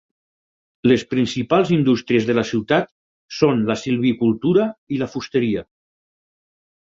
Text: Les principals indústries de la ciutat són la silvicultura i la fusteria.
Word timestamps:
Les 0.91 1.01
principals 1.09 1.73
indústries 1.75 2.25
de 2.29 2.35
la 2.37 2.43
ciutat 2.51 2.89
són 3.41 3.61
la 3.69 3.77
silvicultura 3.83 4.67
i 4.97 5.01
la 5.03 5.11
fusteria. 5.13 5.65